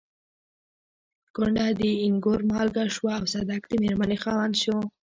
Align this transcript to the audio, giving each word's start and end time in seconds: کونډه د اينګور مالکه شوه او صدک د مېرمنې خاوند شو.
کونډه 1.35 1.65
د 1.79 1.81
اينګور 2.03 2.39
مالکه 2.51 2.83
شوه 2.95 3.11
او 3.19 3.25
صدک 3.33 3.61
د 3.67 3.73
مېرمنې 3.83 4.17
خاوند 4.23 4.55
شو. 4.63 4.77